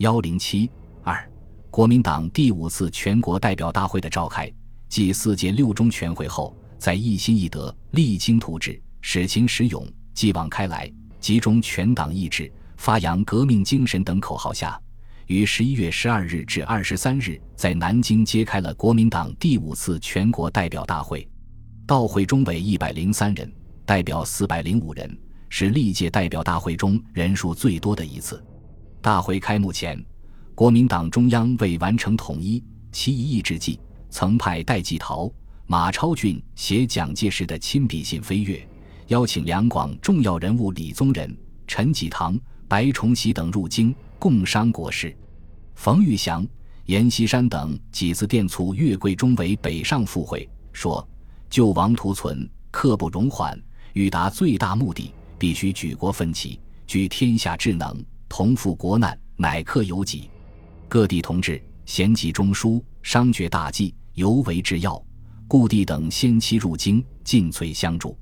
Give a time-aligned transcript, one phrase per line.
[0.00, 0.70] 幺零七
[1.02, 1.30] 二，
[1.70, 4.50] 国民党第五次全国代表大会的召开，
[4.88, 10.90] 继四届六中全会后，在一心一德、励精图治、使勤使勇、继往开来、
[11.20, 14.80] 集中全党意志、发扬革命精神等口号下，
[15.26, 21.28] 于十一月十二日至二十三日在南京揭开了国民党第五次全国代表大会。
[21.86, 23.52] 到会中委一百零三人，
[23.84, 25.14] 代表四百零五人，
[25.50, 28.42] 是历届代表大会中人数最多的一次。
[29.02, 30.02] 大会开幕前，
[30.54, 35.30] 国民党中央为完成统一其一役之际，曾派戴季陶、
[35.66, 38.66] 马超俊写蒋介石的亲笔信飞越，
[39.06, 41.34] 邀请两广重要人物李宗仁、
[41.66, 45.16] 陈济棠、白崇禧等入京共商国事。
[45.74, 46.46] 冯玉祥、
[46.84, 51.06] 阎锡山等几次电促岳桂中为北上赴会，说。
[51.48, 53.60] 救亡图存，刻不容缓。
[53.94, 60.30] 欲达最大目的，必须举国奋起，举天下之能，同赴国难，乃克有己。
[60.88, 65.02] 各地同志贤集中书，商决大计，尤为之要。
[65.48, 68.16] 故地等先期入京，尽瘁相助。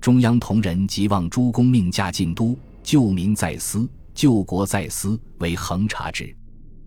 [0.00, 6.36] 中央同仁急望诸公命驾进都，救民在思，救国在思，为恒察之。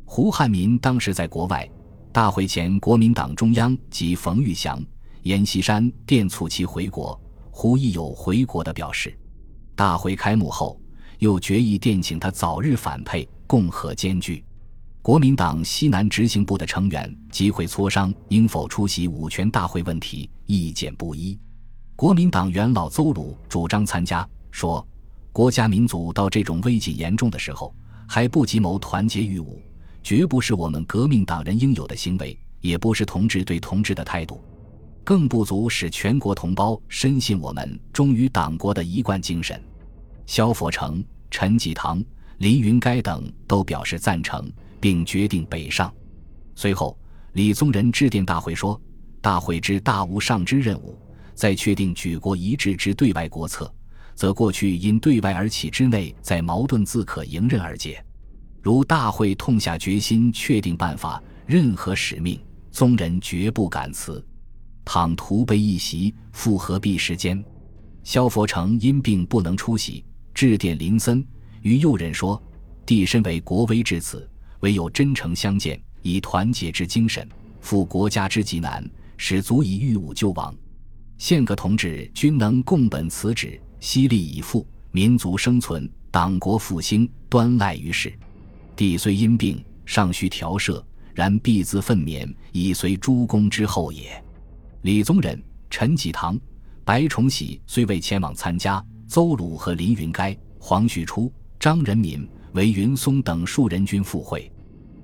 [0.04, 1.68] 胡汉民当时在国外，
[2.12, 4.84] 大会前，国民党中央及冯玉祥。
[5.24, 9.18] 阎锡山电促其回国，胡亦有回国的表示。
[9.74, 10.80] 大会开幕后，
[11.20, 14.44] 又决议电请他早日返配，共和艰巨。
[15.02, 21.38] 国民党西南执行部的成员集会磋商应否出席五全大会问题，意见不一。
[21.96, 24.86] 国民党元老邹鲁主张参加，说
[25.32, 27.74] ：“国家民族到这种危急严重的时候，
[28.08, 29.58] 还不急谋团结御侮，
[30.04, 34.44] 绝不是我们革命党人应有的行为，也不是同志对同志的态度。”
[35.04, 39.64] 更不足使全国同胞深信我们忠于党国的一贯精神。
[40.28, 42.04] 萧佛成、陈济棠、
[42.40, 45.92] 林云该等都表示赞成，并决定北上。
[46.54, 46.98] 随后，
[47.32, 48.80] 李宗仁致电大会说
[49.22, 51.00] ：“大会之大无上之任务，
[51.34, 53.74] 在确定举国一致之对外国策，
[54.16, 58.04] 则过去因对外而起之内在矛盾自可迎刃而解。
[58.62, 62.38] 如大会痛下决心，确定办法，任何使命，
[62.70, 64.24] 宗人绝不敢辞。”
[64.84, 67.42] 倘徒被一席，复何必时间？
[68.04, 70.04] 萧佛成因病不能出席，
[70.38, 71.26] 致电林森，
[71.64, 72.40] 与右人说
[72.86, 77.28] ：“帝身为国威至此，唯有真诚相见，以团结之精神，
[77.60, 78.88] 赴国家之急难，
[79.18, 80.56] 使足以御武救亡。
[81.18, 88.14] 现各同志均能共本此旨，悉力以赴，民族生存，党国复兴，端赖于世。
[88.76, 94.24] 帝虽因病，尚需调摄，然必自奋勉，以随诸公之后也。”
[94.84, 96.40] 李宗仁、陈济棠、
[96.86, 104.52] 白崇禧虽未前往参加，邹鲁和林云该、黄旭初、张仁敏、韦云松等数人均赴会。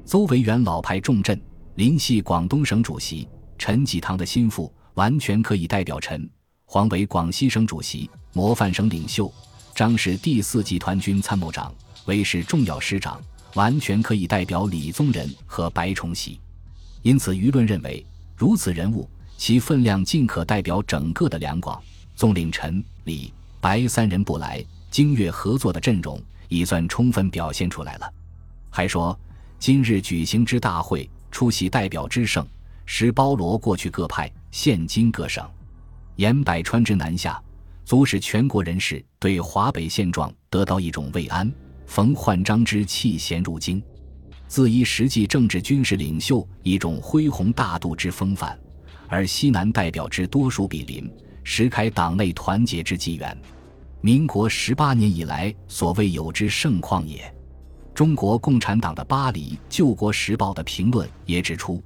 [0.05, 1.39] 邹维元老牌重镇，
[1.75, 3.27] 林系广东省主席，
[3.57, 6.29] 陈济棠的心腹，完全可以代表陈。
[6.65, 9.33] 黄为广西省主席，模范省领袖。
[9.73, 11.73] 张是第四集团军参谋长，
[12.05, 13.21] 为是重要师长，
[13.55, 16.39] 完全可以代表李宗仁和白崇禧。
[17.03, 19.09] 因此，舆论认为，如此人物。
[19.35, 21.81] 其分量尽可代表整个的两广，
[22.15, 23.33] 纵令陈、李、
[23.63, 28.13] 白三人不来，京粤合作的阵容已算充分表现出来了。
[28.69, 29.17] 还说
[29.57, 32.45] 今日举行之大会，出席代表之盛，
[32.85, 35.49] 实包罗过去各派，现今各省，
[36.17, 37.41] 沿百川之南下，
[37.85, 41.49] 足使全国人士对华北现状得到一种慰安。
[41.85, 43.81] 冯焕章之弃贤入京，
[44.45, 48.59] 自依实际政治军事领袖一种恢宏大度之风范。
[49.07, 51.09] 而西南代表之多数比邻，
[51.43, 53.37] 实开党内团结之机缘。
[54.01, 57.33] 民国十八年以来所未有之盛况也。
[57.93, 61.81] 中国共产党的巴黎《救国时报》的评论也指出，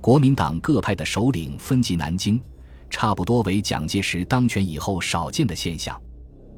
[0.00, 2.40] 国民党各派的首领分集南京，
[2.88, 6.00] 差不多为蒋介石当权以后少见的现象。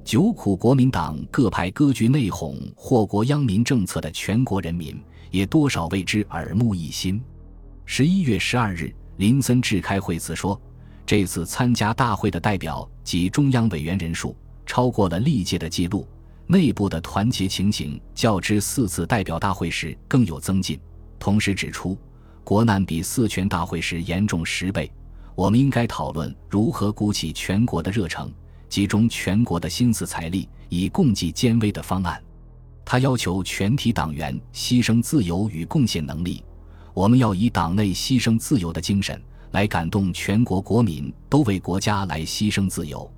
[0.04, 7.20] 久苦国民党各派割据内讧、祸国殃民政策的全国人民，也多少为之耳目一新。
[7.84, 8.94] 十一月十二日。
[9.16, 10.60] 林森致开会词说
[11.06, 14.34] ：“这次参加大会的代表及中央委员人数
[14.64, 16.08] 超过了历届的记录，
[16.46, 20.80] 内部的团结情形较之四次代表大会时更有增进。
[21.18, 21.96] 同时指出，
[22.42, 24.90] 国难比四全大会时严重十倍，
[25.34, 28.32] 我们应该讨论如何鼓起全国的热诚，
[28.68, 32.22] 集中全国的心思财力，以共济艰危的方案。
[32.82, 36.42] 他要求全体党员牺牲自由与贡献能力。”
[36.94, 39.20] 我们要以党内牺牲自由的精神
[39.54, 43.08] 来感动全国国民，都为国家来牺牲自由。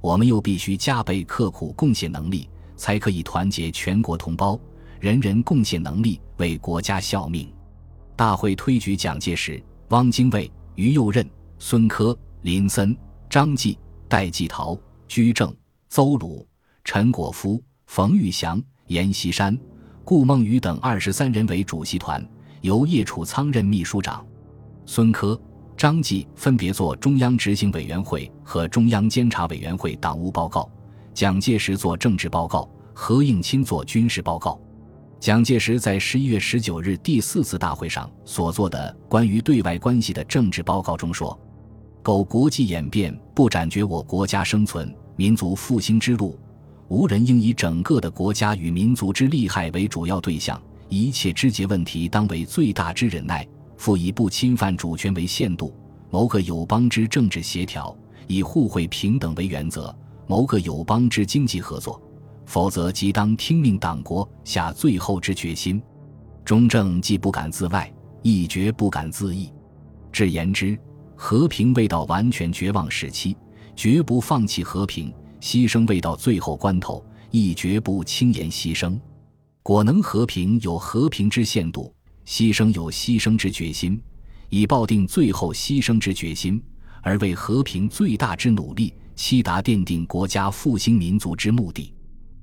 [0.00, 4.58] 我们又必须加倍刻苦贡献能力，才可以团结全国同胞，
[4.98, 7.52] 人人贡献能力为国家效命。
[8.16, 11.28] 大会推举蒋介石、汪精卫、于右任、
[11.58, 12.96] 孙科、林森、
[13.28, 13.78] 张继、
[14.08, 15.54] 戴季陶、居正、
[15.90, 16.48] 邹鲁、
[16.82, 19.54] 陈果夫、冯玉祥、阎锡山、
[20.02, 22.26] 顾孟余等二十三人为主席团，
[22.62, 24.26] 由叶楚仓任秘书长。
[24.86, 25.38] 孙科、
[25.76, 30.70] 张继分别做中央执行委员会和中央监察委员会党务报告，
[31.12, 34.58] 蒋介石做政治报告，何应钦做军事报告。
[35.20, 41.38] 蒋介石在十一月十九日第四次大会上所做的关于对外关系的政治报告中说
[42.02, 46.38] ：“苟国际演变不斩绝我国家生存、民族复兴之路，
[46.88, 55.74] 无人应以整个的国家与民族之利害为主要对象，一切枝节问题当为最大之忍耐，复以不侵犯主权为限度，
[56.10, 59.94] 谋个友邦之政治协调，以互惠平等为原则，
[60.26, 62.00] 谋个友邦之经济合作。”
[62.46, 65.82] 否则，即当听命党国，下最后之决心。
[66.44, 67.90] 中正既不敢自外，
[68.20, 69.50] 亦绝不敢自意。
[70.12, 70.78] 至言之，
[71.16, 73.34] 和平未到完全绝望时期，
[73.74, 75.10] 绝不放弃和平；
[75.40, 79.00] 牺牲未到最后关头，亦绝不轻言牺牲。
[79.62, 81.90] 果能和平，有和平之限度；
[82.26, 84.00] 牺牲有牺牲之决心。
[84.50, 86.62] 以抱定最后牺牲之决心，
[87.02, 91.92] 而为和平最大之努力，期达奠定国家复兴民族之目的。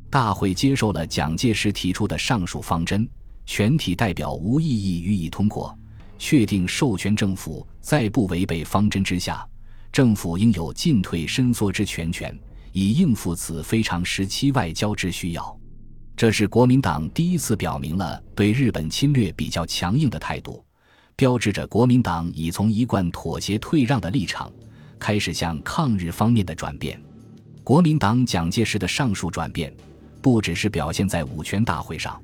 [0.09, 3.07] 大会接受了蒋介石提出的上述方针，
[3.45, 5.73] 全体代表无异议予以通过，
[6.19, 9.47] 确定授权政府在不违背方针之下，
[9.89, 12.37] 政府应有进退伸缩之全权，
[12.73, 15.60] 以应付此非常时期外交之需要。
[16.21, 20.63] 这是国民党第一次表明了对日本侵略比较强硬的态度，
[21.15, 24.53] 标志着国民党已从一贯妥协退让的立场，
[24.99, 27.01] 开始向抗日方面的转变。
[27.63, 29.75] 国民党蒋介石的上述转变。
[30.21, 32.21] 不只是表现在五权大会上，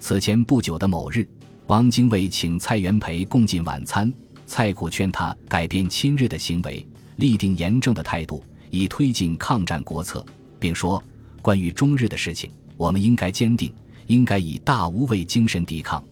[0.00, 1.26] 此前不久的某日，
[1.68, 4.12] 汪精卫请蔡元培共进晚餐，
[4.44, 10.22] 蔡苦劝他改变亲日的行为，立定严正的态度，以推进抗战国策，
[10.58, 11.02] 并说：
[11.40, 13.70] 关于中日的事情，我们应该坚定，
[14.06, 16.02] 应该以大无畏精神抵抗。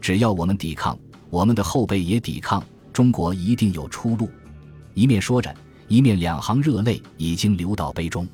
[0.00, 0.98] 只要我们抵抗，
[1.30, 2.60] 我们的后辈也抵抗，
[2.92, 4.28] 中国一定有出路。
[4.92, 5.54] 一面说着，
[5.86, 8.26] 一面两行热泪已经流到杯中。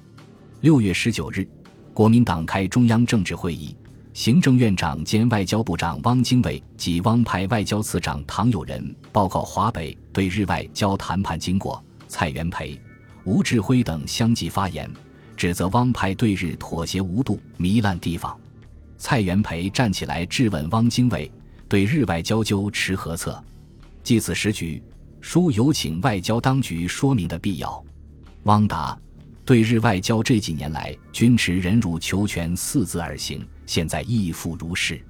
[0.62, 1.46] 六月十九日。
[1.92, 3.76] 国民党开中央政治会议，
[4.14, 11.84] 行政院长兼外交部长汪精卫及汪派外交次长唐友仁报告华北对日外交谈判经过。
[12.08, 12.80] 蔡元培、
[13.24, 14.90] 吴志辉等相继发言，
[15.42, 18.38] 指责汪派对日妥协无度、糜烂地方。
[18.96, 21.28] 蔡元培站起来质问汪精卫
[21.68, 23.42] ：“对日外交纠持何策？”
[24.04, 24.80] 即此时局，
[25.20, 27.84] 书有请外交当局说明的必要。
[28.44, 28.96] 汪答。
[29.44, 35.04] 对日外交这几年来均持忍辱求全四字而行，现在亦复如是。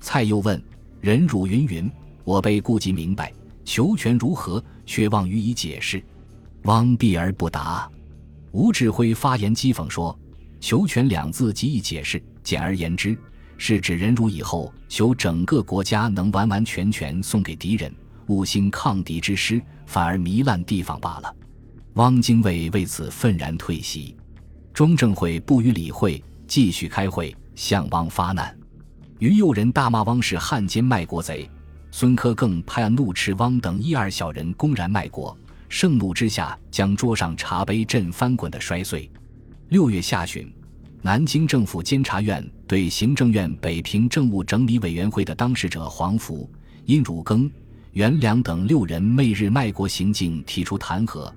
[0.00, 0.60] 蔡又问
[1.00, 1.88] ：“忍辱云云，
[2.24, 3.32] 我辈顾及明白，
[3.64, 4.60] 求全如何？
[4.84, 6.02] 却望予以解释。”
[6.66, 7.88] 汪避而不答。
[8.52, 10.18] 吴志辉发言讥讽说
[10.60, 13.16] ：“求全两字极易解释，简而言之，
[13.56, 17.94] 是指忍辱以后求整个国家能完完全全送给敌人，
[18.28, 21.34] 勿兴抗敌之师，反而糜烂地方罢了。”
[21.94, 24.16] 汪精卫为此愤然退席，
[24.72, 28.56] 中正会不予理会，继续开会向汪发难。
[29.18, 31.50] 于右人大骂汪是汉奸卖国贼，
[31.90, 35.36] 孙科更派案怒斥汪等一二小人公然卖国，
[35.68, 39.10] 盛怒之下将桌上茶杯震翻滚的摔碎。
[39.68, 40.50] 六月下旬，
[41.02, 46.50] 南京政府监察院对行政院北平政务整理委员会的当事者黄福、
[46.86, 47.50] 殷汝耕、
[47.92, 51.30] 袁良等六人媚日卖国行径提出弹劾。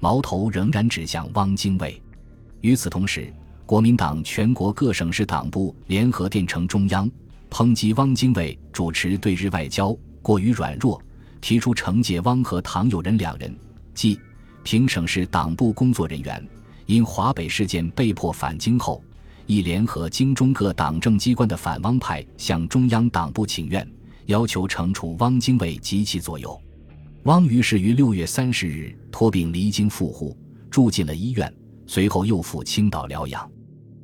[0.00, 2.00] 矛头仍然指向汪精卫。
[2.60, 3.32] 与此同时，
[3.66, 7.10] 国民党全国各省市党部联合电呈中央，
[7.50, 11.02] 抨击汪精卫主持对日外交过于软弱，
[11.40, 13.52] 提出惩戒汪和唐友仁两人，
[13.98, 14.16] 即
[14.62, 16.48] 平省市党部工作人员
[16.86, 19.02] 因华北事件被迫返京后，
[19.46, 23.84] 亦联合京中各党政机关的反汪派向中央党部请愿，
[24.26, 26.56] 要求惩处汪精卫及其左右。
[27.24, 30.38] 汪于是于六月三十日托病离京赴沪，
[30.70, 31.52] 住进了医院，
[31.84, 33.50] 随后又赴青岛疗养。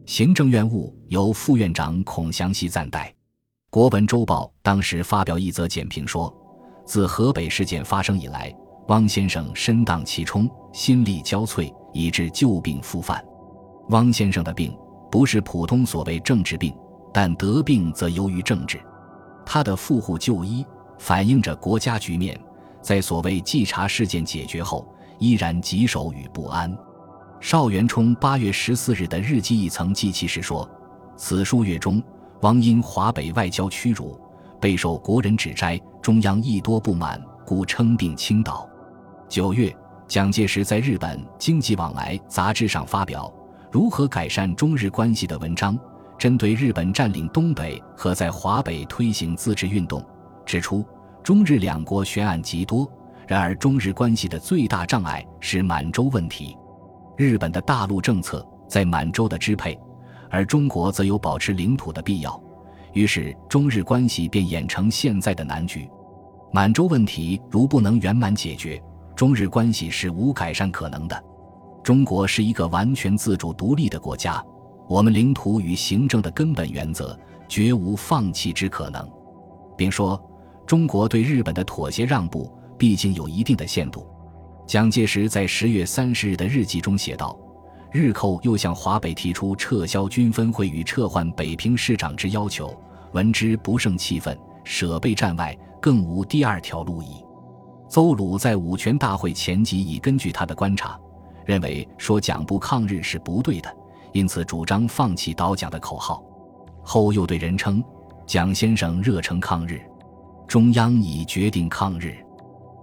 [0.06, 3.08] 行政院务由副院长孔祥熙暂代。
[3.70, 6.36] 《国文周报》当时发表一则简评说：
[6.84, 8.52] 自河北事件发生以来，
[8.88, 13.24] 汪先生身荡气冲，心力交瘁，以致旧病复犯。
[13.88, 14.76] 汪先生的病
[15.10, 16.74] 不是普通所谓政治病，
[17.12, 18.78] 但得病则由于政治。
[19.46, 20.64] 他的赴沪就医，
[20.98, 22.38] 反映着国家局面。
[22.82, 24.86] 在所谓稽查事件解决后，
[25.18, 26.76] 依然棘手与不安。
[27.40, 30.68] 邵元冲八月十四日的日记亦曾记其时说
[31.16, 32.02] ：“此数月中，
[32.42, 34.20] 汪因华北外交屈辱，
[34.60, 38.68] 备受国人指摘，中央亦多不满，故称病倾倒。
[39.34, 39.76] 九月，
[40.06, 43.34] 蒋介石在日本《经济往来》杂志上发表
[43.68, 45.76] 如何改善中日关系的文章，
[46.16, 50.00] 针对日本占领东北和在华北推行自治运动，
[50.46, 50.86] 指出
[51.24, 52.88] 中日两国悬案极多，
[53.26, 56.56] 然而中日关系的最大障碍是满洲问题。
[57.16, 59.76] 日本的大陆政策在满洲的支配，
[60.30, 62.40] 而中国则有保持领土的必要。
[62.92, 65.90] 于是，中日关系便演成现在的难局。
[66.52, 68.80] 满洲问题如不能圆满解决，
[69.16, 71.24] 中日关系是无改善可能的。
[71.82, 74.44] 中国是一个完全自主独立的国家，
[74.88, 77.18] 我们领土与行政的根本原则
[77.48, 79.08] 绝无放弃之可能，
[79.76, 80.20] 并说
[80.66, 84.06] 中国对日本的妥协让步毕竟有一定的限度。
[84.66, 87.38] 蒋介石在十月三十日的日记中写道。
[87.92, 92.76] 日寇又向华北提出撤销军分会与撤换北平市长之要求，
[93.12, 97.23] 闻之不胜气愤，舍备战外，更无第二条路矣。
[97.94, 100.98] 邹鲁在五全大会前集已根据他的观察，
[101.44, 103.72] 认为说蒋不抗日是不对的，
[104.12, 106.20] 因此主张放弃倒蒋的口号。
[106.82, 107.80] 后又对人称
[108.26, 109.80] 蒋先生热诚抗日，
[110.48, 112.16] 中央已决定抗日。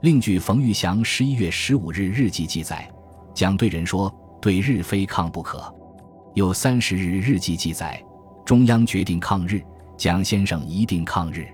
[0.02, 2.90] 另据冯玉祥十一月十五日日记记载，
[3.34, 4.10] 蒋对人说。
[4.40, 5.62] 对日非抗不可。
[6.36, 8.02] 有三十日日记记载，
[8.46, 9.62] 中央决定抗日，
[9.98, 11.46] 蒋先生一定抗日。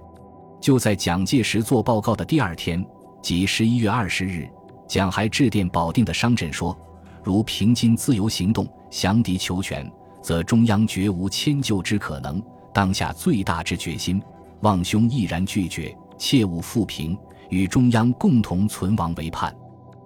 [0.61, 2.85] 就在蒋介石做报告的第二天，
[3.21, 4.47] 即十一月二十日，
[4.87, 6.77] 蒋还致电保定的商震说
[7.23, 9.89] ：“如平津自由行动，降敌求全，
[10.21, 12.41] 则中央绝无迁就之可能。
[12.73, 14.21] 当下最大之决心，
[14.61, 17.17] 望兄毅然拒绝，切勿复平，
[17.49, 19.53] 与中央共同存亡为盼。”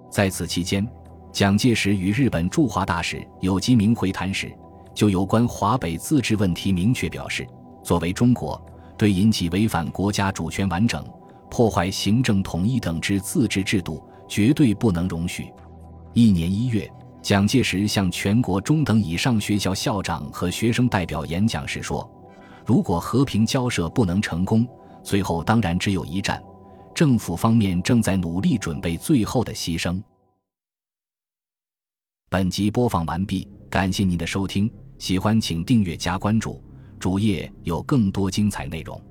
[0.10, 0.88] 在此期间。
[1.34, 4.52] 蒋介石与日本驻华大使有吉明会谈时，
[4.94, 7.48] 就有关华北自治问题明确表示：
[7.82, 8.62] 作为中国，
[8.98, 11.02] 对引起违反国家主权完整、
[11.52, 15.52] 破坏行政统一等之自治制度，绝对不能容许。
[16.14, 16.90] 一年一月，
[17.22, 22.10] 蒋介石向全国中等以上学校校长和学生代表演讲时说
[22.66, 24.66] ：“如果和平交涉不能成功，
[25.04, 26.42] 最后当然只有一战。
[26.96, 30.02] 政府方面正在努力准备最后的牺牲。”
[32.32, 36.64] 本集播放完毕，感谢您的收听，喜欢请订阅加关注，
[36.98, 39.11] 主页有更多精彩内容。